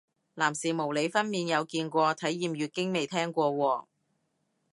[0.33, 3.85] 男士模擬分娩有見過，體驗月經未聽過喎